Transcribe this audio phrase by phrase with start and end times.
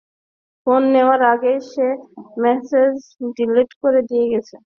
[0.67, 1.87] Phone নেওয়ার আগেই, সে
[2.43, 2.93] মেসেজ
[3.35, 4.55] ডিলিট করে দিছে।